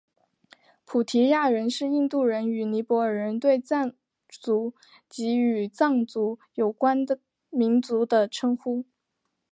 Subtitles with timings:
[0.83, 3.93] 菩提亚人是印度人与尼泊尔人对藏
[4.27, 4.73] 族
[5.07, 7.05] 及与藏族有关
[7.51, 8.83] 民族的称呼。